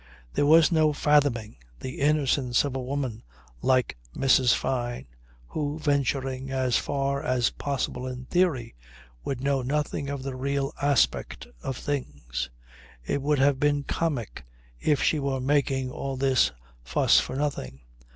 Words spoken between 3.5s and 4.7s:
like Mrs.